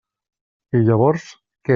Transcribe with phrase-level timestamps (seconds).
[0.79, 1.27] I llavors,
[1.69, 1.69] què?